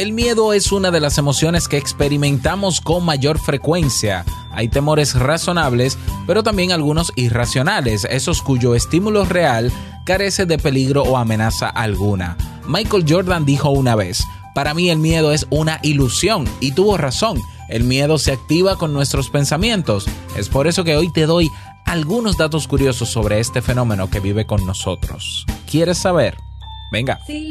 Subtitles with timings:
[0.00, 4.24] El miedo es una de las emociones que experimentamos con mayor frecuencia.
[4.50, 9.70] Hay temores razonables, pero también algunos irracionales, esos cuyo estímulo real
[10.06, 12.38] carece de peligro o amenaza alguna.
[12.66, 14.24] Michael Jordan dijo una vez,
[14.54, 17.38] para mí el miedo es una ilusión, y tuvo razón,
[17.68, 20.06] el miedo se activa con nuestros pensamientos.
[20.34, 21.50] Es por eso que hoy te doy
[21.84, 25.44] algunos datos curiosos sobre este fenómeno que vive con nosotros.
[25.70, 26.38] ¿Quieres saber?
[26.90, 27.20] Venga.
[27.26, 27.50] Si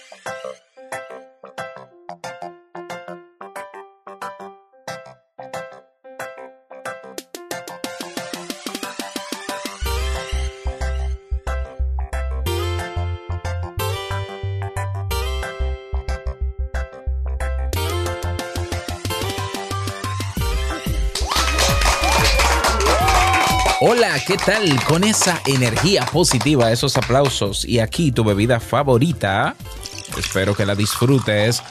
[24.25, 24.83] ¿Qué tal?
[24.85, 29.55] Con esa energía positiva, esos aplausos y aquí tu bebida favorita.
[30.17, 31.63] Espero que la disfrutes.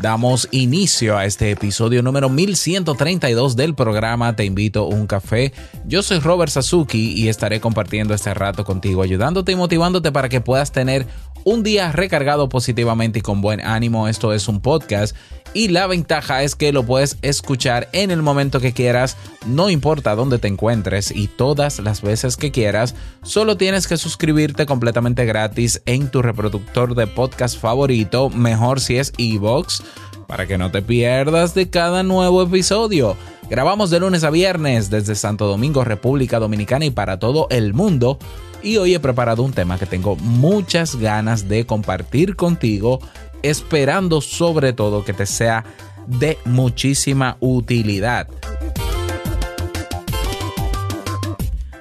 [0.00, 5.52] Damos inicio a este episodio número 1132 del programa Te invito a un café.
[5.86, 10.40] Yo soy Robert Sasuki y estaré compartiendo este rato contigo, ayudándote y motivándote para que
[10.40, 11.06] puedas tener
[11.44, 14.08] un día recargado positivamente y con buen ánimo.
[14.08, 15.14] Esto es un podcast
[15.54, 19.16] y la ventaja es que lo puedes escuchar en el momento que quieras,
[19.46, 22.94] no importa dónde te encuentres y todas las veces que quieras.
[23.22, 29.12] Solo tienes que suscribirte completamente gratis en tu reproductor de podcast favorito, mejor si es
[29.16, 29.82] iVoox,
[30.26, 33.16] para que no te pierdas de cada nuevo episodio.
[33.48, 38.18] Grabamos de lunes a viernes desde Santo Domingo, República Dominicana y para todo el mundo.
[38.62, 43.00] Y hoy he preparado un tema que tengo muchas ganas de compartir contigo,
[43.44, 45.64] esperando sobre todo que te sea
[46.06, 48.26] de muchísima utilidad.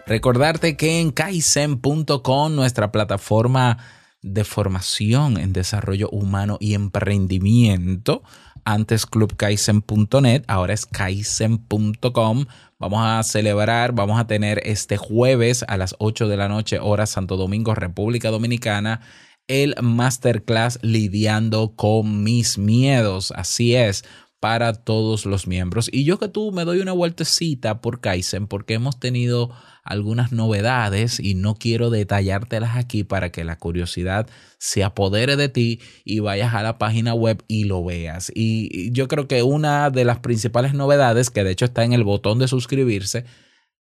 [0.06, 3.78] Recordarte que en kaizen.com, nuestra plataforma
[4.22, 8.24] de formación en desarrollo humano y emprendimiento,
[8.66, 12.45] antes clubkaizen.net, ahora es kaizen.com.
[12.80, 17.06] Vamos a celebrar, vamos a tener este jueves a las 8 de la noche, hora
[17.06, 19.01] Santo Domingo, República Dominicana,
[19.48, 23.31] el masterclass lidiando con mis miedos.
[23.36, 24.04] Así es,
[24.44, 25.90] para todos los miembros.
[25.90, 29.52] Y yo que tú me doy una vueltecita por Kaizen porque hemos tenido
[29.86, 34.28] algunas novedades y no quiero detallártelas aquí para que la curiosidad
[34.58, 38.34] se apodere de ti y vayas a la página web y lo veas.
[38.36, 42.04] Y yo creo que una de las principales novedades, que de hecho está en el
[42.04, 43.24] botón de suscribirse,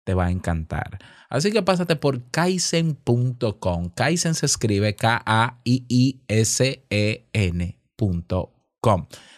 [0.05, 0.99] te va a encantar.
[1.29, 3.91] Así que pásate por kaizen.com.
[3.95, 5.47] Kaizen se escribe K-A-I-I-S-E-N.com.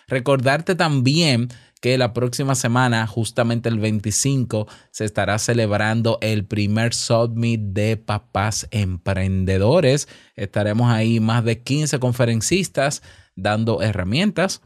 [0.08, 1.48] Recordarte también
[1.80, 8.66] que la próxima semana, justamente el 25, se estará celebrando el primer Summit de Papás
[8.70, 10.08] Emprendedores.
[10.34, 13.02] Estaremos ahí más de 15 conferencistas
[13.36, 14.62] dando herramientas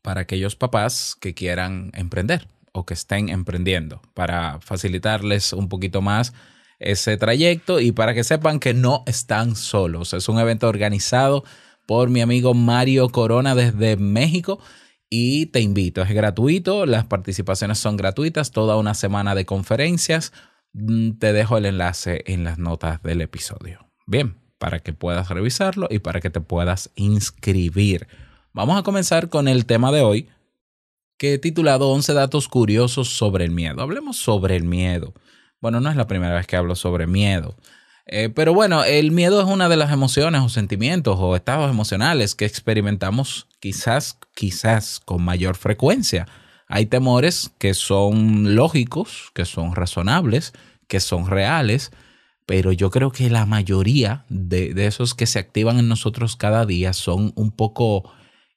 [0.00, 6.34] para aquellos papás que quieran emprender o que estén emprendiendo, para facilitarles un poquito más
[6.78, 10.12] ese trayecto y para que sepan que no están solos.
[10.12, 11.42] Es un evento organizado
[11.86, 14.60] por mi amigo Mario Corona desde México
[15.08, 20.32] y te invito, es gratuito, las participaciones son gratuitas, toda una semana de conferencias.
[20.72, 23.88] Mm, Te dejo el enlace en las notas del episodio.
[24.06, 28.08] Bien, para que puedas revisarlo y para que te puedas inscribir.
[28.52, 30.28] Vamos a comenzar con el tema de hoy,
[31.18, 33.82] que he titulado 11 datos curiosos sobre el miedo.
[33.82, 35.14] Hablemos sobre el miedo.
[35.60, 37.56] Bueno, no es la primera vez que hablo sobre miedo.
[38.06, 42.36] Eh, pero bueno, el miedo es una de las emociones o sentimientos o estados emocionales
[42.36, 46.28] que experimentamos quizás, quizás con mayor frecuencia.
[46.68, 50.52] Hay temores que son lógicos, que son razonables,
[50.86, 51.90] que son reales,
[52.44, 56.64] pero yo creo que la mayoría de, de esos que se activan en nosotros cada
[56.64, 58.12] día son un poco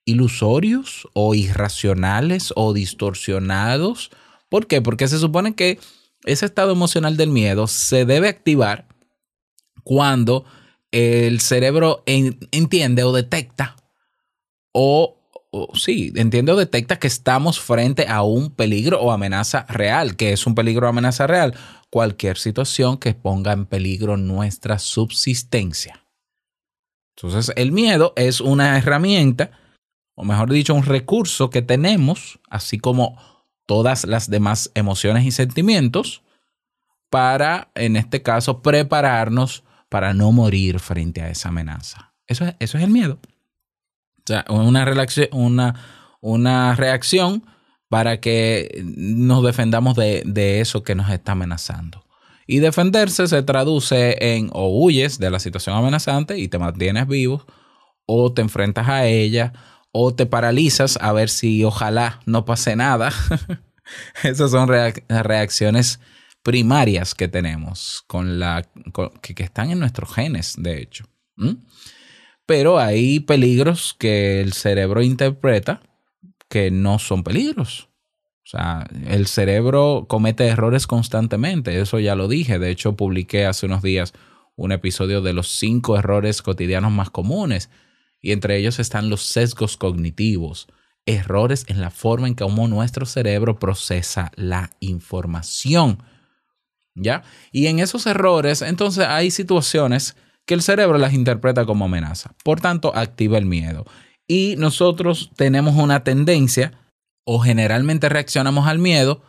[0.09, 4.11] ilusorios o irracionales o distorsionados.
[4.49, 4.81] ¿Por qué?
[4.81, 5.79] Porque se supone que
[6.25, 8.87] ese estado emocional del miedo se debe activar
[9.83, 10.45] cuando
[10.91, 13.75] el cerebro en- entiende o detecta
[14.71, 15.15] o
[15.51, 20.15] o sí, entiende o detecta que estamos frente a un peligro o amenaza real.
[20.15, 21.55] que es un peligro o amenaza real?
[21.89, 26.03] Cualquier situación que ponga en peligro nuestra subsistencia.
[27.15, 29.51] Entonces, el miedo es una herramienta,
[30.19, 33.17] o mejor dicho, un recurso que tenemos, así como
[33.65, 36.23] todas las demás emociones y sentimientos,
[37.09, 42.11] para, en este caso, prepararnos para no morir frente a esa amenaza.
[42.27, 43.17] Eso es, eso es el miedo.
[44.17, 44.85] O sea, una
[45.31, 45.75] una,
[46.19, 47.45] una reacción
[47.87, 52.05] para que nos defendamos de, de eso que nos está amenazando.
[52.45, 57.45] Y defenderse se traduce en o huyes de la situación amenazante y te mantienes vivo,
[58.05, 59.53] o te enfrentas a ella,
[59.91, 63.11] o te paralizas a ver si ojalá no pase nada.
[64.23, 65.99] Esas son reac- reacciones
[66.43, 68.65] primarias que tenemos, con la,
[69.21, 71.05] que, están en nuestros genes, de hecho.
[72.45, 75.81] Pero hay peligros que el cerebro interpreta
[76.49, 77.89] que no son peligros.
[78.43, 82.57] O sea, el cerebro comete errores constantemente, eso ya lo dije.
[82.57, 84.13] De hecho, publiqué hace unos días
[84.55, 87.69] un episodio de los cinco errores cotidianos más comunes
[88.21, 90.67] y entre ellos están los sesgos cognitivos,
[91.05, 96.03] errores en la forma en cómo nuestro cerebro procesa la información.
[96.95, 97.23] ¿Ya?
[97.51, 102.31] Y en esos errores, entonces hay situaciones que el cerebro las interpreta como amenaza.
[102.43, 103.85] Por tanto, activa el miedo.
[104.27, 106.73] Y nosotros tenemos una tendencia
[107.23, 109.21] o generalmente reaccionamos al miedo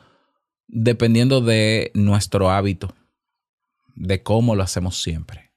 [0.66, 2.94] dependiendo de nuestro hábito,
[3.94, 5.52] de cómo lo hacemos siempre.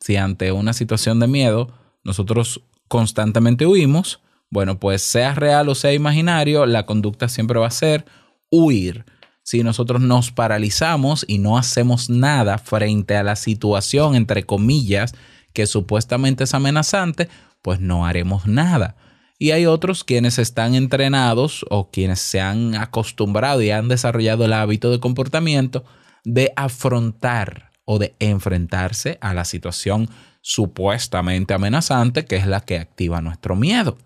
[0.00, 1.72] Si ante una situación de miedo
[2.06, 7.72] nosotros constantemente huimos, bueno, pues sea real o sea imaginario, la conducta siempre va a
[7.72, 8.06] ser
[8.48, 9.04] huir.
[9.42, 15.14] Si nosotros nos paralizamos y no hacemos nada frente a la situación, entre comillas,
[15.52, 17.28] que supuestamente es amenazante,
[17.60, 18.96] pues no haremos nada.
[19.38, 24.52] Y hay otros quienes están entrenados o quienes se han acostumbrado y han desarrollado el
[24.52, 25.84] hábito de comportamiento
[26.24, 30.08] de afrontar o de enfrentarse a la situación
[30.48, 33.98] supuestamente amenazante, que es la que activa nuestro miedo.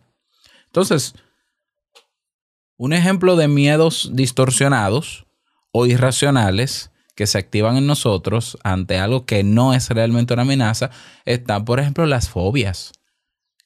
[0.64, 1.14] Entonces,
[2.78, 5.26] un ejemplo de miedos distorsionados
[5.70, 10.90] o irracionales que se activan en nosotros ante algo que no es realmente una amenaza
[11.26, 12.92] están, por ejemplo, las fobias.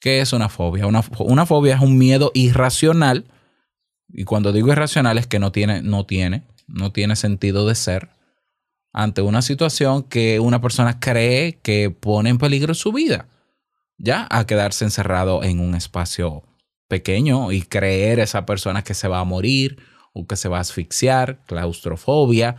[0.01, 0.85] ¿Qué es una fobia?
[0.85, 3.23] Una, fobia es un miedo irracional.
[4.09, 8.09] Y cuando digo irracional es que no tiene, no tiene, no tiene sentido de ser
[8.97, 13.27] ante una situación que una persona cree que pone en peligro su vida.
[13.97, 16.43] Ya, a quedarse encerrado en un espacio
[16.87, 19.77] pequeño y creer esa persona que se va a morir
[20.13, 22.55] o que se va a asfixiar, claustrofobia,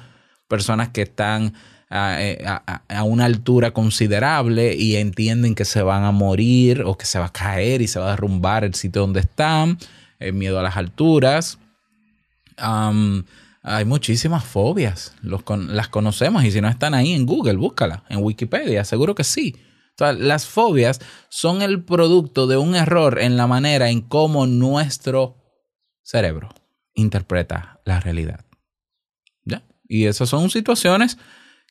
[0.47, 1.55] personas que están
[1.89, 7.07] a, a- a una altura considerable y entienden que se van a morir o que
[7.07, 9.79] se va a caer y se va a derrumbar el sitio donde están,
[10.19, 11.59] el miedo a las alturas.
[13.69, 18.85] Hay muchísimas fobias, las conocemos y si no están ahí en Google, búscala, en Wikipedia,
[18.85, 19.57] seguro que sí.
[19.59, 24.47] O sea, las fobias son el producto de un error en la manera en cómo
[24.47, 25.43] nuestro
[26.05, 26.51] cerebro
[26.95, 28.45] interpreta la realidad.
[29.45, 29.65] ¿Ya?
[29.89, 31.19] Y esas son situaciones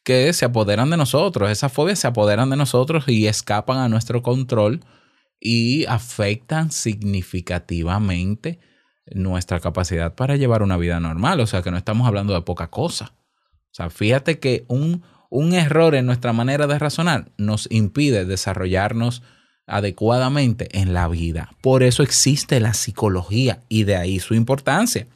[0.03, 1.49] que se apoderan de nosotros.
[1.49, 4.81] Esas fobias se apoderan de nosotros y escapan a nuestro control
[5.39, 8.59] y afectan significativamente
[9.13, 11.39] nuestra capacidad para llevar una vida normal.
[11.39, 13.13] O sea, que no estamos hablando de poca cosa.
[13.71, 19.21] O sea, fíjate que un, un error en nuestra manera de razonar nos impide desarrollarnos
[19.67, 21.51] adecuadamente en la vida.
[21.61, 25.07] Por eso existe la psicología y de ahí su importancia.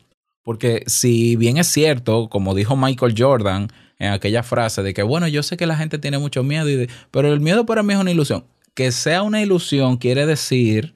[0.43, 3.67] Porque si bien es cierto, como dijo Michael Jordan
[3.99, 6.67] en aquella frase de que, bueno, yo sé que la gente tiene mucho miedo,
[7.11, 8.45] pero el miedo para mí es una ilusión.
[8.73, 10.95] Que sea una ilusión quiere decir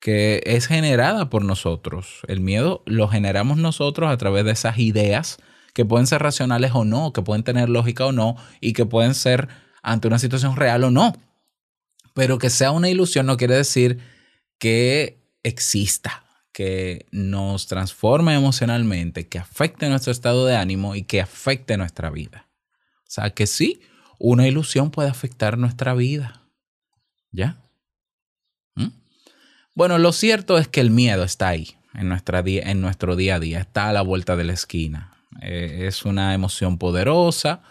[0.00, 2.20] que es generada por nosotros.
[2.28, 5.38] El miedo lo generamos nosotros a través de esas ideas
[5.74, 9.14] que pueden ser racionales o no, que pueden tener lógica o no, y que pueden
[9.14, 9.48] ser
[9.82, 11.12] ante una situación real o no.
[12.14, 14.00] Pero que sea una ilusión no quiere decir
[14.58, 21.76] que exista, que nos transforme emocionalmente, que afecte nuestro estado de ánimo y que afecte
[21.76, 22.48] nuestra vida.
[23.02, 23.80] O sea que sí,
[24.18, 26.42] una ilusión puede afectar nuestra vida.
[27.30, 27.67] ¿Ya?
[29.78, 32.42] Bueno, lo cierto es que el miedo está ahí, en, nuestra
[32.74, 35.12] nuestro día a día, está a la vuelta de la esquina.
[35.40, 37.62] Eh, es una emoción poderosa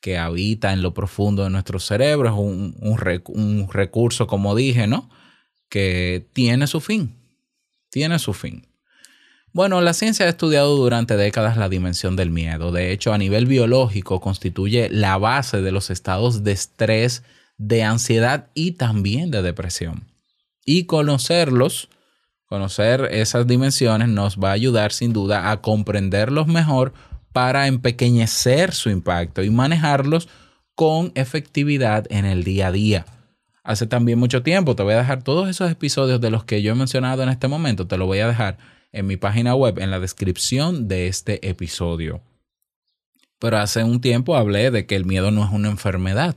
[0.00, 5.10] que habita en lo profundo de nuestro cerebro, es un, un recurso, como dije, ¿no?
[5.68, 7.16] Que tiene su fin,
[7.90, 8.68] tiene su fin.
[9.52, 12.70] Bueno, la ciencia ha estudiado durante décadas la dimensión del miedo.
[12.70, 17.24] De hecho, a nivel biológico constituye la base de los estados de estrés,
[17.56, 20.07] de ansiedad y también de depresión.
[20.70, 21.88] Y conocerlos
[22.48, 26.94] Conocer esas dimensiones nos va a ayudar sin duda a comprenderlos mejor
[27.34, 30.30] para empequeñecer su impacto y manejarlos
[30.74, 33.06] con efectividad en el día a día.
[33.62, 36.72] Hace también mucho tiempo, te voy a dejar todos esos episodios de los que yo
[36.72, 38.56] he mencionado en este momento, te lo voy a dejar
[38.92, 42.22] en mi página web, en la descripción de este episodio.
[43.38, 46.34] Pero hace un tiempo hablé de que el miedo no es una enfermedad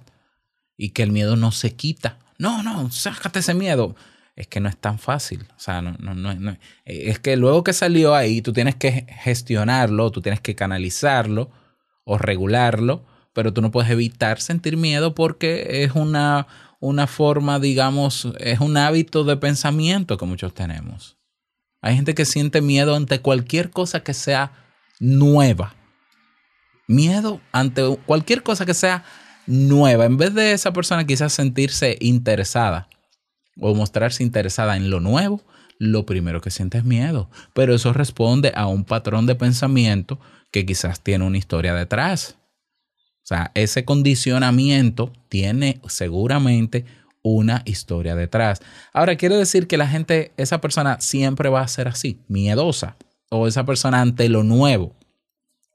[0.75, 2.19] y que el miedo no se quita.
[2.37, 3.95] No, no, sácate ese miedo.
[4.35, 5.45] Es que no es tan fácil.
[5.55, 6.57] O sea, no, no, no.
[6.85, 11.51] Es que luego que salió ahí, tú tienes que gestionarlo, tú tienes que canalizarlo
[12.05, 16.47] o regularlo, pero tú no puedes evitar sentir miedo porque es una,
[16.79, 21.17] una forma, digamos, es un hábito de pensamiento que muchos tenemos.
[21.81, 24.51] Hay gente que siente miedo ante cualquier cosa que sea
[24.99, 25.75] nueva.
[26.87, 29.03] Miedo ante cualquier cosa que sea
[29.45, 30.05] nueva.
[30.05, 32.87] En vez de esa persona quizás sentirse interesada
[33.61, 35.41] o mostrarse interesada en lo nuevo,
[35.77, 37.29] lo primero que siente es miedo.
[37.53, 40.19] Pero eso responde a un patrón de pensamiento
[40.51, 42.37] que quizás tiene una historia detrás.
[43.23, 46.85] O sea, ese condicionamiento tiene seguramente
[47.23, 48.61] una historia detrás.
[48.93, 52.97] Ahora, quiere decir que la gente, esa persona siempre va a ser así, miedosa,
[53.29, 54.95] o esa persona ante lo nuevo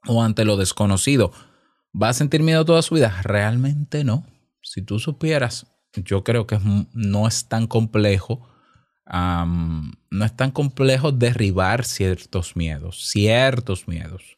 [0.07, 1.31] o ante lo desconocido,
[1.99, 3.21] ¿va a sentir miedo toda su vida?
[3.23, 4.25] Realmente no.
[4.61, 6.59] Si tú supieras, yo creo que
[6.93, 8.47] no es tan complejo,
[9.09, 14.37] no es tan complejo derribar ciertos miedos, ciertos miedos.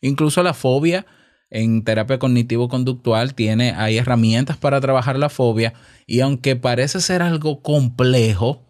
[0.00, 1.06] Incluso la fobia
[1.50, 5.74] en terapia cognitivo-conductual tiene, hay herramientas para trabajar la fobia
[6.06, 8.64] y aunque parece ser algo complejo,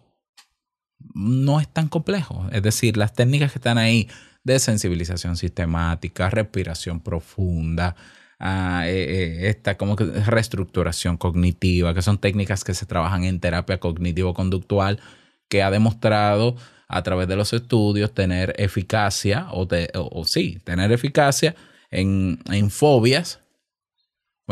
[1.13, 2.47] no es tan complejo.
[2.51, 4.09] Es decir, las técnicas que están ahí
[4.43, 7.95] de sensibilización sistemática, respiración profunda,
[8.41, 14.99] uh, esta como que reestructuración cognitiva, que son técnicas que se trabajan en terapia cognitivo-conductual,
[15.47, 16.55] que ha demostrado
[16.87, 21.55] a través de los estudios tener eficacia, o, o, o sí, tener eficacia
[21.89, 23.39] en, en fobias,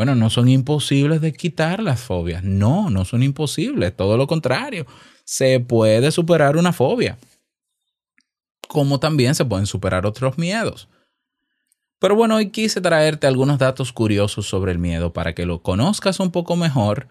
[0.00, 2.42] bueno, no son imposibles de quitar las fobias.
[2.42, 3.94] No, no son imposibles.
[3.94, 4.86] Todo lo contrario.
[5.24, 7.18] Se puede superar una fobia.
[8.66, 10.88] Como también se pueden superar otros miedos.
[12.00, 16.18] Pero bueno, hoy quise traerte algunos datos curiosos sobre el miedo para que lo conozcas
[16.18, 17.08] un poco mejor,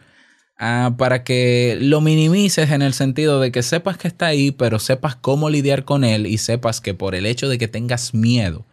[0.60, 4.80] uh, para que lo minimices en el sentido de que sepas que está ahí, pero
[4.80, 8.66] sepas cómo lidiar con él y sepas que por el hecho de que tengas miedo,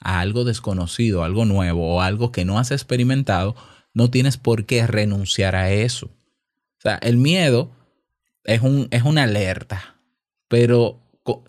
[0.00, 3.54] a algo desconocido, algo nuevo o algo que no has experimentado,
[3.94, 6.06] no tienes por qué renunciar a eso.
[6.06, 7.70] O sea, el miedo
[8.44, 10.00] es, un, es una alerta,
[10.48, 10.98] pero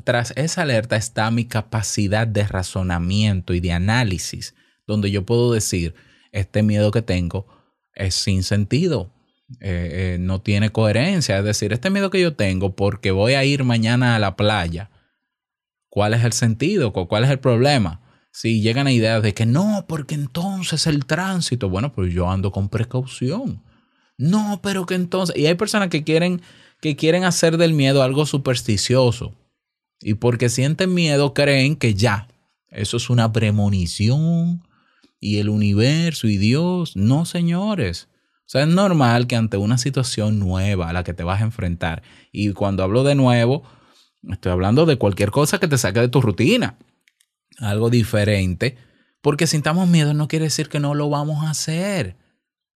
[0.03, 4.55] tras esa alerta está mi capacidad de razonamiento y de análisis,
[4.87, 5.95] donde yo puedo decir,
[6.31, 7.47] este miedo que tengo
[7.93, 9.13] es sin sentido,
[9.59, 11.37] eh, eh, no tiene coherencia.
[11.37, 14.89] Es decir, este miedo que yo tengo porque voy a ir mañana a la playa,
[15.89, 16.93] ¿cuál es el sentido?
[16.93, 18.01] ¿Cuál es el problema?
[18.31, 22.51] si llegan a ideas de que no, porque entonces el tránsito, bueno, pues yo ando
[22.51, 23.61] con precaución.
[24.17, 26.41] No, pero que entonces, y hay personas que quieren
[26.81, 29.35] que quieren hacer del miedo algo supersticioso.
[30.01, 32.27] Y porque sienten miedo creen que ya,
[32.69, 34.67] eso es una premonición
[35.19, 38.07] y el universo y Dios, no, señores.
[38.39, 41.45] O sea, es normal que ante una situación nueva a la que te vas a
[41.45, 43.63] enfrentar, y cuando hablo de nuevo,
[44.29, 46.77] estoy hablando de cualquier cosa que te saque de tu rutina
[47.61, 48.77] algo diferente,
[49.21, 52.17] porque sintamos miedo no quiere decir que no lo vamos a hacer.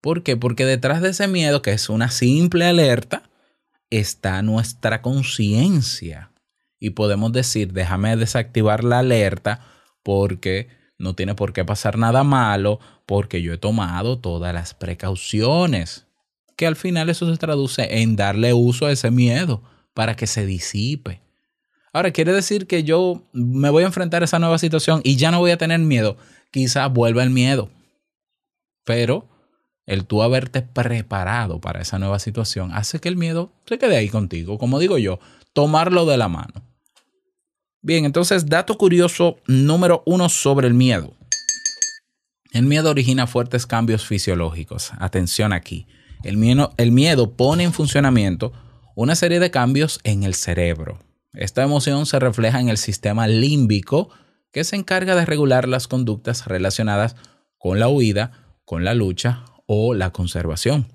[0.02, 0.38] ¿Por qué?
[0.38, 3.30] Porque detrás de ese miedo, que es una simple alerta,
[3.90, 6.32] está nuestra conciencia.
[6.80, 9.62] Y podemos decir, déjame desactivar la alerta
[10.04, 10.68] porque
[10.98, 16.08] no tiene por qué pasar nada malo, porque yo he tomado todas las precauciones.
[16.56, 19.62] Que al final eso se traduce en darle uso a ese miedo
[19.94, 21.22] para que se disipe.
[21.92, 25.32] Ahora, quiere decir que yo me voy a enfrentar a esa nueva situación y ya
[25.32, 26.18] no voy a tener miedo.
[26.52, 27.70] Quizás vuelva el miedo.
[28.84, 29.28] Pero
[29.86, 34.10] el tú haberte preparado para esa nueva situación hace que el miedo se quede ahí
[34.10, 34.58] contigo.
[34.58, 35.20] Como digo yo,
[35.56, 36.54] tomarlo de la mano.
[37.82, 41.14] Bien, entonces, dato curioso número uno sobre el miedo.
[42.52, 44.92] El miedo origina fuertes cambios fisiológicos.
[45.00, 45.88] Atención aquí.
[46.24, 48.52] El miedo, el miedo pone en funcionamiento
[48.96, 51.00] una serie de cambios en el cerebro.
[51.32, 54.10] Esta emoción se refleja en el sistema límbico
[54.52, 57.16] que se encarga de regular las conductas relacionadas
[57.58, 60.88] con la huida, con la lucha o la conservación.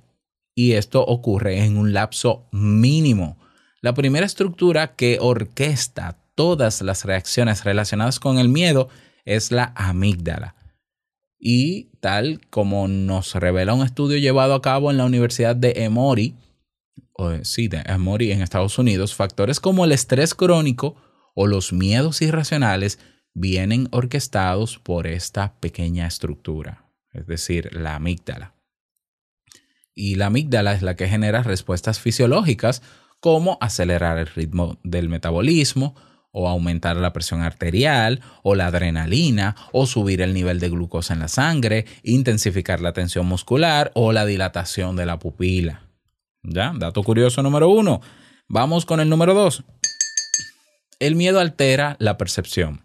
[0.54, 3.38] Y esto ocurre en un lapso mínimo.
[3.82, 8.88] La primera estructura que orquesta todas las reacciones relacionadas con el miedo
[9.24, 10.54] es la amígdala.
[11.38, 16.36] Y tal como nos revela un estudio llevado a cabo en la Universidad de Emory,
[17.42, 20.96] sí, de Emory en Estados Unidos, factores como el estrés crónico
[21.34, 22.98] o los miedos irracionales
[23.32, 28.54] vienen orquestados por esta pequeña estructura, es decir, la amígdala.
[29.94, 32.82] Y la amígdala es la que genera respuestas fisiológicas
[33.20, 35.94] como acelerar el ritmo del metabolismo,
[36.32, 41.20] o aumentar la presión arterial, o la adrenalina, o subir el nivel de glucosa en
[41.20, 45.82] la sangre, intensificar la tensión muscular o la dilatación de la pupila.
[46.42, 46.72] ¿Ya?
[46.76, 48.00] Dato curioso número uno.
[48.48, 49.64] Vamos con el número dos.
[50.98, 52.82] El miedo altera la percepción.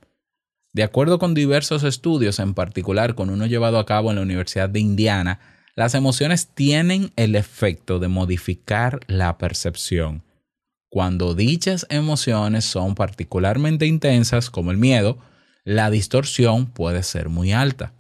[0.74, 4.70] De acuerdo con diversos estudios, en particular con uno llevado a cabo en la Universidad
[4.70, 5.40] de Indiana,
[5.76, 10.25] las emociones tienen el efecto de modificar la percepción.
[10.96, 15.18] Cuando dichas emociones son particularmente intensas, como el miedo,
[15.66, 17.92] la distorsión puede ser muy alta.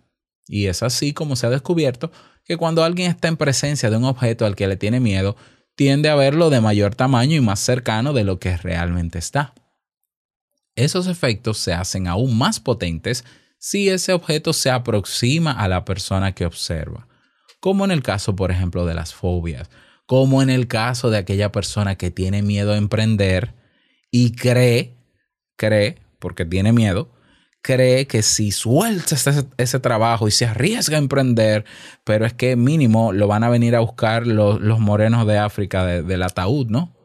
[0.47, 2.09] Y es así como se ha descubierto
[2.45, 5.35] que cuando alguien está en presencia de un objeto al que le tiene miedo,
[5.75, 9.53] tiende a verlo de mayor tamaño y más cercano de lo que realmente está.
[10.75, 13.25] Esos efectos se hacen aún más potentes
[13.59, 17.09] si ese objeto se aproxima a la persona que observa,
[17.59, 19.69] como en el caso, por ejemplo, de las fobias
[20.05, 23.53] como en el caso de aquella persona que tiene miedo a emprender
[24.11, 24.95] y cree,
[25.57, 27.11] cree, porque tiene miedo,
[27.61, 29.15] cree que si suelta
[29.57, 31.65] ese, trabajo y se arriesga a emprender,
[32.03, 36.23] pero es que mínimo lo van a venir a buscar los, morenos de África del
[36.23, 36.95] ataúd, ¿no?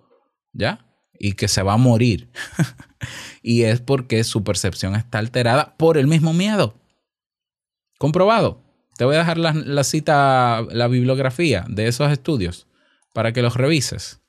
[0.53, 0.87] ¿Ya?
[1.19, 2.31] Y que se va a morir.
[3.43, 6.75] y es porque su percepción está alterada por el mismo miedo.
[7.99, 8.63] Comprobado.
[8.97, 12.67] Te voy a dejar la, la cita, la bibliografía de esos estudios
[13.13, 14.21] para que los revises.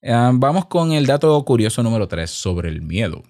[0.00, 3.22] Eh, vamos con el dato curioso número 3 sobre el miedo.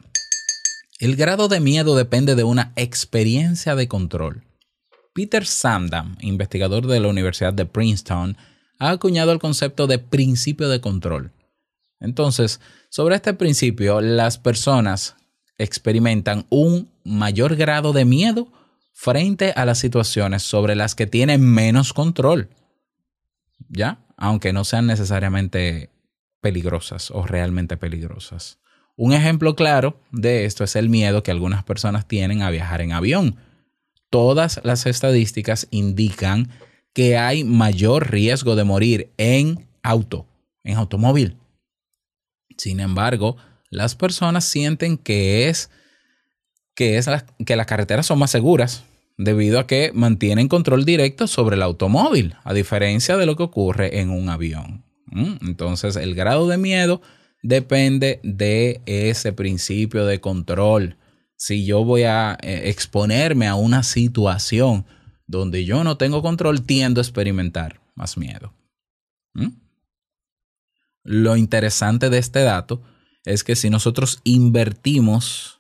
[0.99, 4.45] El grado de miedo depende de una experiencia de control.
[5.15, 8.37] Peter Sandam, investigador de la Universidad de Princeton,
[8.79, 11.33] ha acuñado el concepto de principio de control.
[12.01, 12.61] Entonces,
[12.91, 15.17] sobre este principio, las personas
[15.57, 18.53] experimentan un mayor grado de miedo
[18.93, 22.49] frente a las situaciones sobre las que tienen menos control.
[23.69, 24.05] ¿Ya?
[24.19, 25.91] Aunque no sean necesariamente
[26.43, 28.59] peligrosas o realmente peligrosas.
[28.97, 32.93] Un ejemplo claro de esto es el miedo que algunas personas tienen a viajar en
[32.93, 33.37] avión.
[34.11, 36.51] Todas las estadísticas indican
[36.93, 40.27] que hay mayor riesgo de morir en auto,
[40.65, 41.37] en automóvil.
[42.57, 43.37] Sin embargo,
[43.71, 45.71] las personas sienten que es
[46.75, 47.09] que, es
[47.47, 48.88] que las carreteras son más seguras
[49.19, 54.01] debido a que mantienen control directo sobre el automóvil, a diferencia de lo que ocurre
[54.01, 54.85] en un avión.
[55.11, 57.03] Entonces, el grado de miedo
[57.43, 60.97] depende de ese principio de control.
[61.37, 64.87] Si yo voy a eh, exponerme a una situación
[65.27, 68.55] donde yo no tengo control, tiendo a experimentar más miedo.
[71.05, 72.83] Lo interesante de este dato
[73.25, 75.58] es que si nosotros invertimos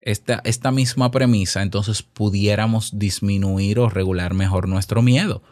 [0.00, 5.42] esta, esta misma premisa, entonces pudiéramos disminuir o regular mejor nuestro miedo.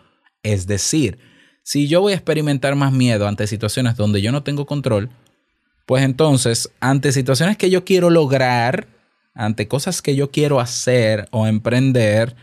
[0.42, 1.18] Es decir,
[1.62, 5.10] si yo voy a experimentar más miedo ante situaciones donde yo no tengo control,
[5.86, 8.88] pues entonces, ante situaciones que yo quiero lograr,
[9.34, 12.36] ante cosas que yo quiero hacer o emprender,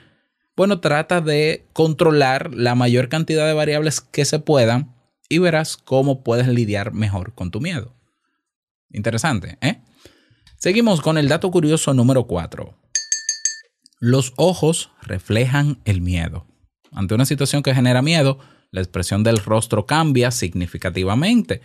[0.55, 4.95] bueno, trata de controlar la mayor cantidad de variables que se puedan
[5.27, 7.93] y verás cómo puedes lidiar mejor con tu miedo.
[8.91, 9.81] Interesante, ¿eh?
[10.65, 12.75] Seguimos con el dato curioso número 4.
[13.99, 16.47] Los ojos reflejan el miedo.
[16.91, 18.39] Ante una situación que genera miedo,
[18.71, 21.61] la expresión del rostro cambia significativamente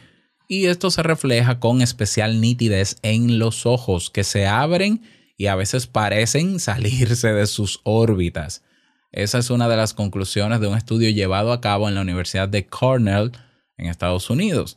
[0.48, 5.00] y esto se refleja con especial nitidez en los ojos que se abren
[5.38, 8.64] y a veces parecen salirse de sus órbitas.
[9.12, 12.50] Esa es una de las conclusiones de un estudio llevado a cabo en la Universidad
[12.50, 13.32] de Cornell
[13.78, 14.76] en Estados Unidos.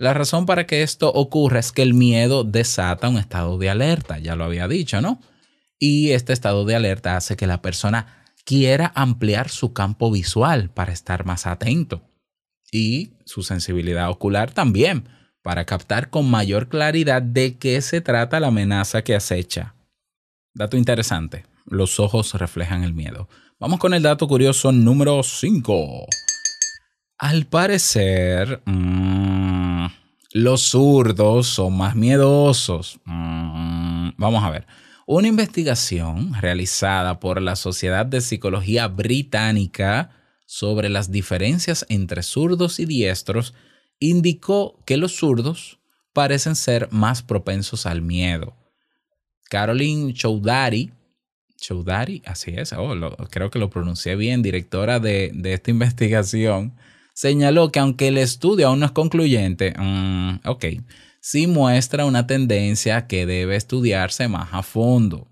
[0.00, 4.18] La razón para que esto ocurra es que el miedo desata un estado de alerta,
[4.18, 5.20] ya lo había dicho, ¿no?
[5.78, 10.94] Y este estado de alerta hace que la persona quiera ampliar su campo visual para
[10.94, 12.00] estar más atento
[12.72, 15.06] y su sensibilidad ocular también
[15.42, 19.74] para captar con mayor claridad de qué se trata la amenaza que acecha.
[20.54, 23.28] Dato interesante, los ojos reflejan el miedo.
[23.58, 26.06] Vamos con el dato curioso número 5.
[27.20, 29.84] Al parecer, mmm,
[30.32, 32.98] los zurdos son más miedosos.
[33.04, 34.66] Mmm, vamos a ver.
[35.06, 40.12] Una investigación realizada por la Sociedad de Psicología Británica
[40.46, 43.52] sobre las diferencias entre zurdos y diestros
[43.98, 45.78] indicó que los zurdos
[46.14, 48.56] parecen ser más propensos al miedo.
[49.50, 50.90] Caroline Choudhary,
[51.60, 52.94] Choudhary, así es, oh,
[53.28, 56.72] creo que lo pronuncié bien, directora de, de esta investigación,
[57.20, 60.64] señaló que aunque el estudio aún no es concluyente, mm, ok,
[61.20, 65.28] sí muestra una tendencia que debe estudiarse más a fondo.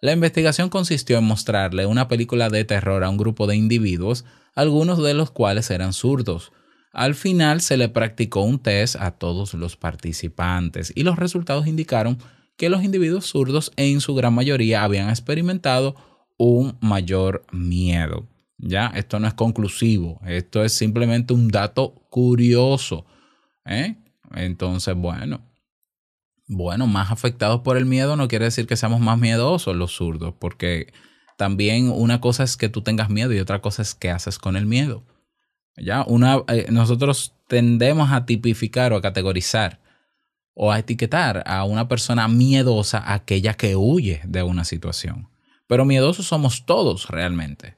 [0.00, 4.24] La investigación consistió en mostrarle una película de terror a un grupo de individuos,
[4.56, 6.50] algunos de los cuales eran zurdos.
[6.92, 12.18] Al final se le practicó un test a todos los participantes y los resultados indicaron
[12.56, 15.94] que los individuos zurdos en su gran mayoría habían experimentado
[16.36, 18.26] un mayor miedo.
[18.58, 23.06] Ya, esto no es conclusivo, esto es simplemente un dato curioso.
[23.64, 23.96] ¿eh?
[24.34, 25.40] Entonces, bueno,
[26.48, 30.34] bueno, más afectados por el miedo no quiere decir que seamos más miedosos los zurdos,
[30.38, 30.92] porque
[31.36, 34.56] también una cosa es que tú tengas miedo y otra cosa es qué haces con
[34.56, 35.04] el miedo.
[35.76, 39.80] Ya, una, eh, nosotros tendemos a tipificar o a categorizar
[40.54, 45.28] o a etiquetar a una persona miedosa aquella que huye de una situación.
[45.68, 47.76] Pero miedosos somos todos realmente.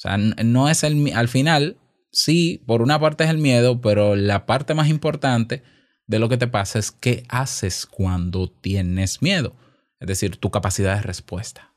[0.00, 1.76] O sea, no es el al final
[2.10, 5.62] sí, por una parte es el miedo, pero la parte más importante
[6.06, 9.54] de lo que te pasa es qué haces cuando tienes miedo,
[9.98, 11.74] es decir, tu capacidad de respuesta.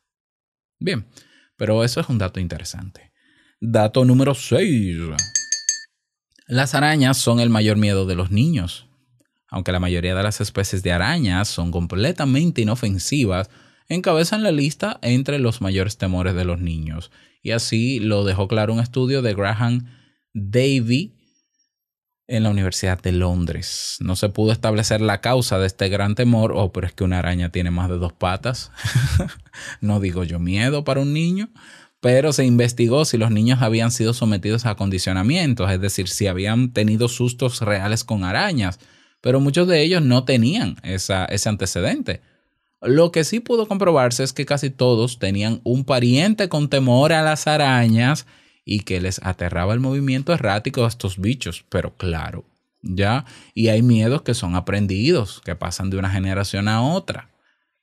[0.79, 1.05] Bien,
[1.57, 3.11] pero eso es un dato interesante.
[3.59, 4.99] Dato número 6.
[6.47, 8.87] Las arañas son el mayor miedo de los niños.
[9.49, 13.49] Aunque la mayoría de las especies de arañas son completamente inofensivas,
[13.89, 17.11] encabezan la lista entre los mayores temores de los niños.
[17.43, 19.85] Y así lo dejó claro un estudio de Graham
[20.33, 21.13] Davy
[22.25, 23.97] en la Universidad de Londres.
[23.99, 27.19] No se pudo establecer la causa de este gran temor, oh, pero es que una
[27.19, 28.71] araña tiene más de dos patas.
[29.81, 31.49] no digo yo miedo para un niño,
[31.99, 36.71] pero se investigó si los niños habían sido sometidos a acondicionamientos, es decir, si habían
[36.73, 38.79] tenido sustos reales con arañas
[39.23, 42.19] pero muchos de ellos no tenían esa, ese antecedente.
[42.83, 47.21] Lo que sí pudo comprobarse es que casi todos tenían un pariente con temor a
[47.21, 48.25] las arañas
[48.65, 52.45] y que les aterraba el movimiento errático de estos bichos, pero claro,
[52.81, 57.29] ya, y hay miedos que son aprendidos, que pasan de una generación a otra.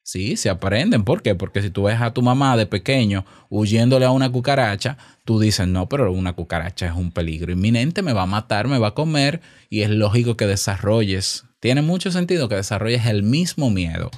[0.03, 1.05] Sí, se aprenden.
[1.05, 1.35] ¿Por qué?
[1.35, 5.69] Porque si tú ves a tu mamá de pequeño huyéndole a una cucaracha, tú dices,
[5.69, 8.95] no, pero una cucaracha es un peligro inminente, me va a matar, me va a
[8.95, 14.11] comer, y es lógico que desarrolles, tiene mucho sentido que desarrolles el mismo miedo,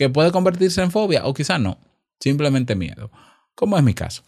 [0.00, 1.76] que puede convertirse en fobia o quizá no,
[2.20, 3.10] simplemente miedo,
[3.54, 4.22] como es mi caso.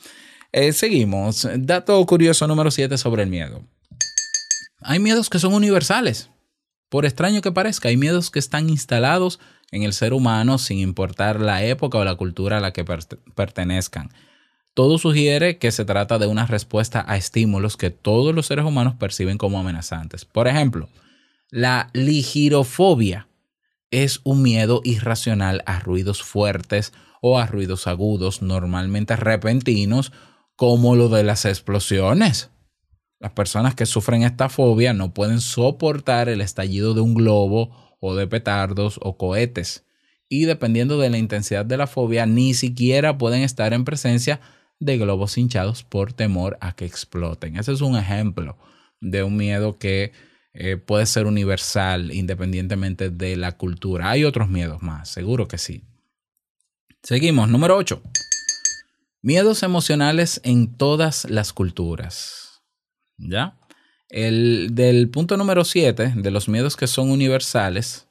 [0.52, 1.48] Eh, seguimos.
[1.56, 3.62] Dato curioso número 7 sobre el miedo.
[4.82, 6.28] Hay miedos que son universales.
[6.90, 11.40] Por extraño que parezca, hay miedos que están instalados en el ser humano sin importar
[11.40, 14.11] la época o la cultura a la que pertenezcan.
[14.74, 18.96] Todo sugiere que se trata de una respuesta a estímulos que todos los seres humanos
[18.96, 20.26] perciben como amenazantes.
[20.26, 20.90] Por ejemplo,
[21.48, 23.26] la ligirofobia
[23.92, 30.11] es un miedo irracional a ruidos fuertes o a ruidos agudos, normalmente repentinos,
[30.57, 32.50] como lo de las explosiones.
[33.20, 38.16] Las personas que sufren esta fobia no pueden soportar el estallido de un globo o
[38.16, 39.85] de petardos o cohetes.
[40.28, 44.40] Y dependiendo de la intensidad de la fobia, ni siquiera pueden estar en presencia
[44.81, 47.57] de globos hinchados por temor a que exploten.
[47.57, 48.57] Ese es un ejemplo
[49.00, 50.12] de un miedo que
[50.55, 54.11] eh, puede ser universal independientemente de la cultura.
[54.11, 55.85] Hay otros miedos más, seguro que sí.
[57.03, 58.03] Seguimos, número 8.
[59.23, 62.62] Miedos emocionales en todas las culturas.
[63.17, 63.59] ¿Ya?
[64.09, 68.09] El, del punto número 7, de los miedos que son universales,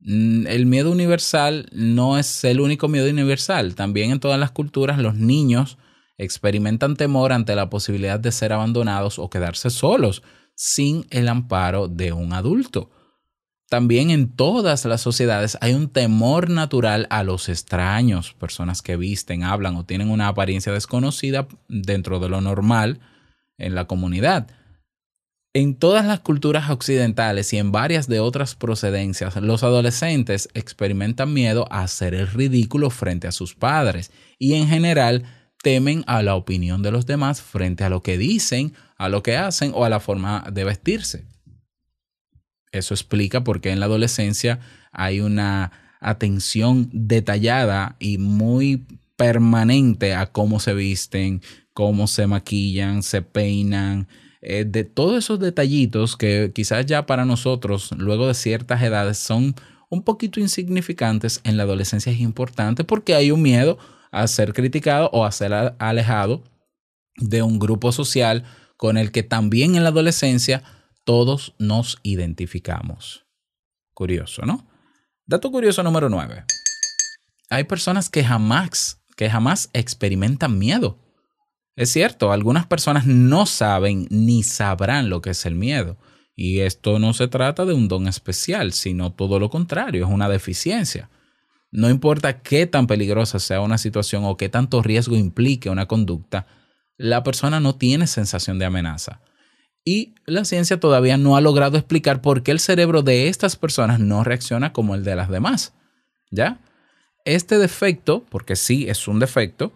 [0.00, 3.74] mm, el miedo universal no es el único miedo universal.
[3.74, 5.76] También en todas las culturas los niños
[6.16, 10.22] experimentan temor ante la posibilidad de ser abandonados o quedarse solos
[10.58, 12.90] sin el amparo de un adulto.
[13.70, 19.44] También en todas las sociedades hay un temor natural a los extraños, personas que visten,
[19.44, 22.98] hablan o tienen una apariencia desconocida dentro de lo normal
[23.56, 24.48] en la comunidad.
[25.54, 31.68] En todas las culturas occidentales y en varias de otras procedencias, los adolescentes experimentan miedo
[31.70, 35.24] a hacer el ridículo frente a sus padres y en general
[35.62, 39.36] temen a la opinión de los demás frente a lo que dicen, a lo que
[39.36, 41.24] hacen o a la forma de vestirse.
[42.72, 44.60] Eso explica por qué en la adolescencia
[44.92, 51.42] hay una atención detallada y muy permanente a cómo se visten,
[51.72, 54.06] cómo se maquillan, se peinan,
[54.40, 59.56] eh, de todos esos detallitos que quizás ya para nosotros, luego de ciertas edades, son
[59.90, 63.78] un poquito insignificantes, en la adolescencia es importante porque hay un miedo
[64.10, 66.44] a ser criticado o a ser alejado
[67.16, 68.44] de un grupo social
[68.76, 70.62] con el que también en la adolescencia
[71.04, 73.26] todos nos identificamos.
[73.94, 74.68] Curioso, ¿no?
[75.26, 76.44] Dato curioso número 9.
[77.50, 80.98] Hay personas que jamás, que jamás experimentan miedo.
[81.76, 85.98] Es cierto, algunas personas no saben ni sabrán lo que es el miedo.
[86.34, 90.28] Y esto no se trata de un don especial, sino todo lo contrario, es una
[90.28, 91.10] deficiencia.
[91.70, 96.46] No importa qué tan peligrosa sea una situación o qué tanto riesgo implique una conducta,
[96.96, 99.20] la persona no tiene sensación de amenaza.
[99.84, 104.00] Y la ciencia todavía no ha logrado explicar por qué el cerebro de estas personas
[104.00, 105.74] no reacciona como el de las demás.
[106.30, 106.58] ¿Ya?
[107.24, 109.72] Este defecto, porque sí es un defecto,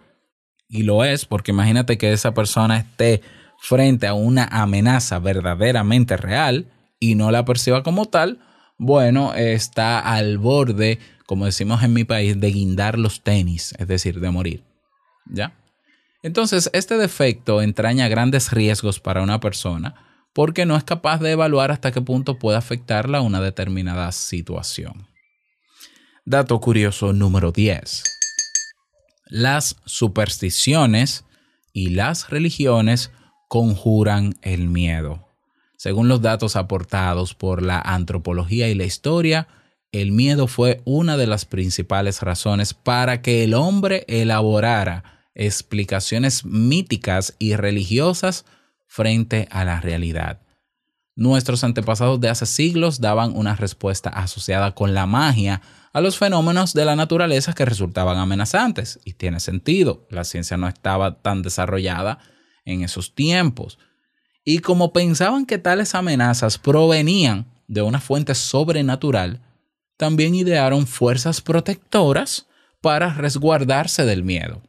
[0.69, 3.23] y lo es porque imagínate que esa persona esté
[3.59, 6.67] frente a una amenaza verdaderamente real
[6.99, 8.41] y no la perciba como tal,
[8.79, 10.99] bueno, está al borde,
[11.33, 14.65] como decimos en mi país, de guindar los tenis, es decir, de morir.
[15.25, 15.57] ¿Ya?
[16.23, 19.95] Entonces, este defecto entraña grandes riesgos para una persona
[20.35, 25.09] porque no es capaz de evaluar hasta qué punto puede afectarla una determinada situación.
[26.27, 28.03] Dato curioso número 10.
[29.29, 31.25] Las supersticiones
[31.73, 33.11] y las religiones
[33.49, 35.31] conjuran el miedo.
[35.79, 39.49] Según los datos aportados por la antropología y la historia,
[39.93, 47.35] el miedo fue una de las principales razones para que el hombre elaborara explicaciones míticas
[47.39, 48.45] y religiosas
[48.87, 50.41] frente a la realidad.
[51.15, 55.61] Nuestros antepasados de hace siglos daban una respuesta asociada con la magia
[55.93, 58.99] a los fenómenos de la naturaleza que resultaban amenazantes.
[59.05, 62.19] Y tiene sentido, la ciencia no estaba tan desarrollada
[62.65, 63.79] en esos tiempos.
[64.43, 69.43] Y como pensaban que tales amenazas provenían de una fuente sobrenatural,
[70.03, 72.49] también idearon fuerzas protectoras
[72.81, 74.61] para resguardarse del miedo.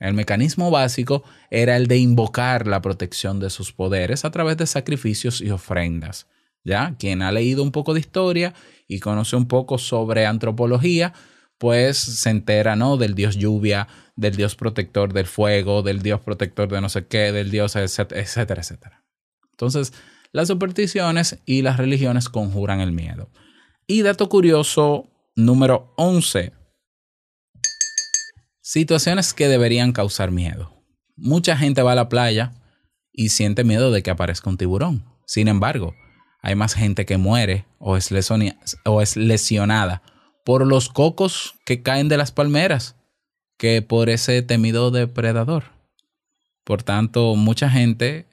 [0.00, 4.66] El mecanismo básico era el de invocar la protección de sus poderes a través de
[4.66, 6.26] sacrificios y ofrendas.
[6.64, 6.96] ¿Ya?
[6.98, 8.52] Quien ha leído un poco de historia
[8.88, 11.12] y conoce un poco sobre antropología,
[11.56, 12.96] pues se entera, ¿no?
[12.96, 17.30] Del dios lluvia, del dios protector del fuego, del dios protector de no sé qué,
[17.30, 19.04] del dios, etcétera, etcétera.
[19.52, 19.92] Entonces,
[20.32, 23.30] las supersticiones y las religiones conjuran el miedo.
[23.86, 26.52] Y dato curioso número 11.
[28.62, 30.72] Situaciones que deberían causar miedo.
[31.16, 32.54] Mucha gente va a la playa
[33.12, 35.04] y siente miedo de que aparezca un tiburón.
[35.26, 35.94] Sin embargo,
[36.40, 38.10] hay más gente que muere o es,
[38.86, 40.02] o es lesionada
[40.46, 42.96] por los cocos que caen de las palmeras
[43.58, 45.64] que por ese temido depredador.
[46.64, 48.26] Por tanto, mucha gente,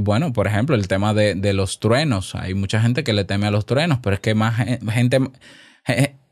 [0.00, 3.46] bueno, por ejemplo, el tema de, de, los truenos, hay mucha gente que le teme
[3.46, 5.20] a los truenos, pero es que más gente,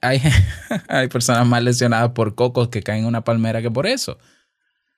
[0.01, 0.23] hay,
[0.89, 4.19] hay personas más lesionadas por cocos que caen en una palmera que por eso.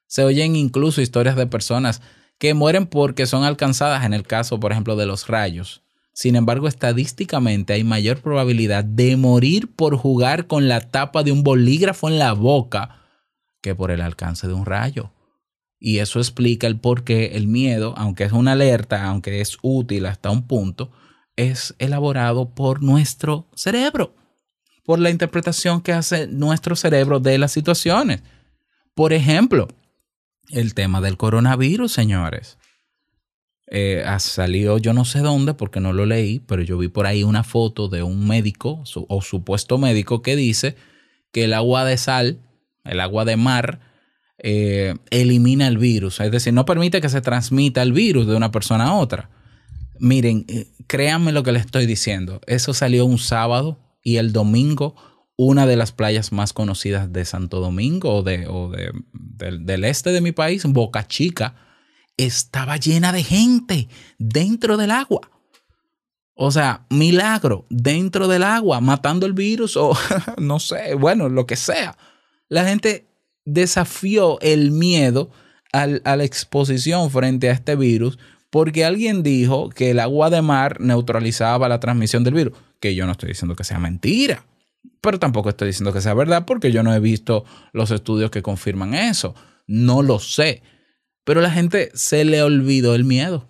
[0.06, 2.00] Se oyen incluso historias de personas
[2.38, 5.82] que mueren porque son alcanzadas en el caso, por ejemplo, de los rayos.
[6.12, 11.44] Sin embargo, estadísticamente hay mayor probabilidad de morir por jugar con la tapa de un
[11.44, 13.02] bolígrafo en la boca
[13.60, 15.12] que por el alcance de un rayo.
[15.78, 20.06] Y eso explica el por qué el miedo, aunque es una alerta, aunque es útil
[20.06, 20.90] hasta un punto,
[21.36, 24.14] es elaborado por nuestro cerebro,
[24.84, 28.22] por la interpretación que hace nuestro cerebro de las situaciones.
[28.94, 29.68] Por ejemplo,
[30.50, 32.58] el tema del coronavirus, señores.
[33.70, 37.06] Eh, ha salido yo no sé dónde porque no lo leí, pero yo vi por
[37.06, 40.74] ahí una foto de un médico o supuesto médico que dice
[41.32, 42.40] que el agua de sal
[42.88, 43.80] el agua de mar,
[44.38, 46.20] eh, elimina el virus.
[46.20, 49.30] Es decir, no permite que se transmita el virus de una persona a otra.
[49.98, 52.40] Miren, eh, créanme lo que les estoy diciendo.
[52.46, 54.94] Eso salió un sábado y el domingo
[55.36, 58.48] una de las playas más conocidas de Santo Domingo o, de,
[59.12, 61.54] del, del este de mi país, Boca Chica,
[62.16, 65.30] estaba llena de gente dentro del agua.
[66.34, 69.96] O sea, milagro dentro del agua, matando el virus o
[70.38, 71.96] no sé, bueno, lo que sea
[72.48, 73.07] la gente
[73.48, 75.30] desafió el miedo
[75.72, 78.18] a la exposición frente a este virus
[78.50, 82.58] porque alguien dijo que el agua de mar neutralizaba la transmisión del virus.
[82.80, 84.44] Que yo no estoy diciendo que sea mentira,
[85.00, 88.42] pero tampoco estoy diciendo que sea verdad porque yo no he visto los estudios que
[88.42, 89.34] confirman eso.
[89.66, 90.62] No lo sé.
[91.24, 93.46] Pero la gente se le olvidó el miedo.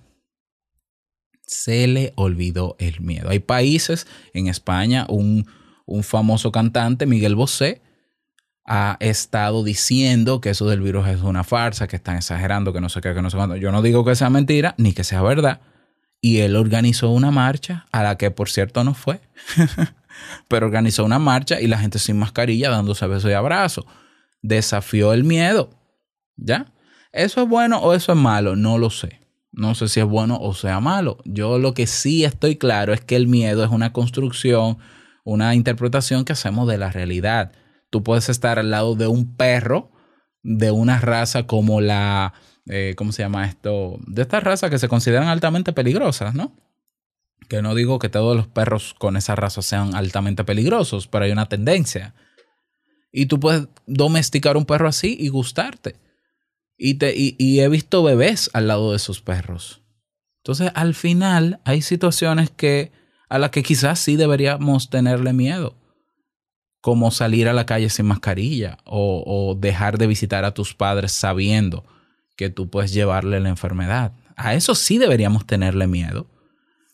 [1.46, 3.30] Se le olvidó el miedo.
[3.30, 5.46] Hay países, en España, un,
[5.86, 7.80] un famoso cantante, Miguel Bosé,
[8.70, 12.90] ha estado diciendo que eso del virus es una farsa, que están exagerando, que no
[12.90, 13.56] sé qué, que no sé cuándo.
[13.56, 15.60] Yo no digo que sea mentira ni que sea verdad.
[16.20, 19.20] Y él organizó una marcha, a la que por cierto no fue,
[20.48, 23.86] pero organizó una marcha y la gente sin mascarilla dándose besos y abrazos.
[24.42, 25.70] Desafió el miedo.
[26.36, 26.66] ¿Ya?
[27.10, 28.54] ¿Eso es bueno o eso es malo?
[28.54, 29.20] No lo sé.
[29.50, 31.18] No sé si es bueno o sea malo.
[31.24, 34.76] Yo lo que sí estoy claro es que el miedo es una construcción,
[35.24, 37.52] una interpretación que hacemos de la realidad
[37.90, 39.90] Tú puedes estar al lado de un perro
[40.42, 42.34] de una raza como la
[42.68, 43.98] eh, ¿cómo se llama esto?
[44.06, 46.54] De estas razas que se consideran altamente peligrosas, ¿no?
[47.48, 51.30] Que no digo que todos los perros con esa raza sean altamente peligrosos, pero hay
[51.30, 52.14] una tendencia.
[53.10, 55.96] Y tú puedes domesticar un perro así y gustarte.
[56.76, 59.82] Y, te, y, y he visto bebés al lado de esos perros.
[60.42, 62.92] Entonces, al final, hay situaciones que,
[63.30, 65.74] a las que quizás sí deberíamos tenerle miedo.
[66.80, 71.84] Como salir a la calle sin mascarilla o, dejar de visitar a tus padres sabiendo
[72.36, 74.12] que tú puedes llevarle la enfermedad.
[74.36, 76.26] A eso sí deberíamos tenerle miedo.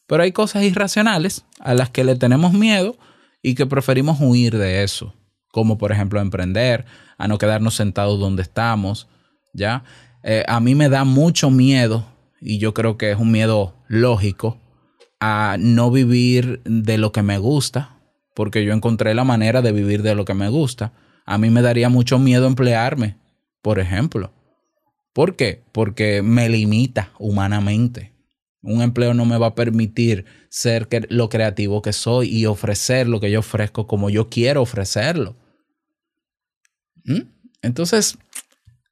[0.07, 2.97] Pero hay cosas irracionales a las que le tenemos miedo
[3.42, 5.14] y que preferimos huir de eso.
[5.53, 6.87] Como por ejemplo emprender,
[7.18, 9.09] a no quedarnos sentados donde estamos.
[9.53, 9.85] ¿ya?
[10.23, 12.07] Eh, a mí me da mucho miedo,
[12.40, 14.59] y yo creo que es un miedo lógico,
[15.20, 17.93] a no vivir de lo que me gusta,
[18.35, 20.92] porque yo encontré la manera de vivir de lo que me gusta.
[21.25, 23.16] A mí me daría mucho miedo emplearme,
[23.62, 24.33] por ejemplo.
[25.12, 25.62] ¿Por qué?
[25.73, 28.12] Porque me limita humanamente.
[28.62, 33.20] Un empleo no me va a permitir ser lo creativo que soy y ofrecer lo
[33.20, 35.37] que yo ofrezco como yo quiero ofrecerlo.
[37.05, 37.20] ¿Mm?
[37.62, 38.18] Entonces,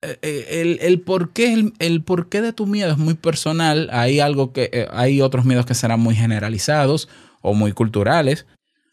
[0.02, 3.88] eh, eh, el, el, porqué, el, el, porqué de tu miedo es muy personal.
[3.92, 7.08] Hay algo que eh, hay otros miedos que serán muy generalizados
[7.40, 8.46] o muy culturales.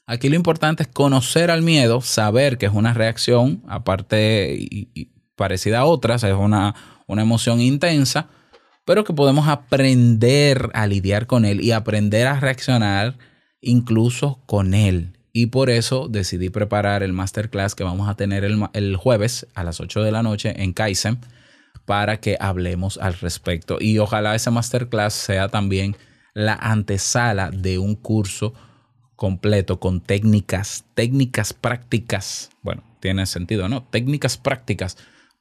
[0.09, 5.81] Aquí lo importante es conocer al miedo, saber que es una reacción, aparte y, parecida
[5.81, 6.73] a otras, es una,
[7.05, 8.27] una emoción intensa,
[8.85, 13.19] pero que podemos aprender a lidiar con él y aprender a reaccionar
[13.61, 15.15] incluso con él.
[15.31, 19.63] Y por eso decidí preparar el masterclass que vamos a tener el, el jueves a
[19.63, 21.19] las 8 de la noche en Kaizen
[21.85, 23.77] para que hablemos al respecto.
[23.79, 25.95] Y ojalá ese masterclass sea también
[26.33, 28.55] la antesala de un curso
[29.19, 32.51] completo con técnicas, técnicas prácticas.
[32.61, 33.83] Bueno, tiene sentido, ¿no?
[33.83, 34.95] Técnicas prácticas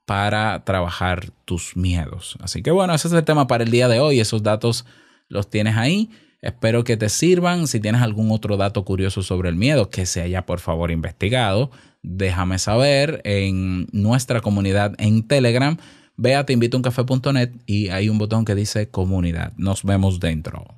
[0.05, 2.37] para trabajar tus miedos.
[2.41, 4.19] Así que bueno, ese es el tema para el día de hoy.
[4.19, 4.85] Esos datos
[5.29, 6.11] los tienes ahí.
[6.43, 7.69] Espero que te sirvan.
[7.69, 11.71] Si tienes algún otro dato curioso sobre el miedo que se haya por favor investigado,
[12.03, 15.77] déjame saber en nuestra comunidad en Telegram.
[16.17, 19.53] Ve a teinvitouncafe.net y hay un botón que dice comunidad.
[19.57, 20.78] Nos vemos dentro.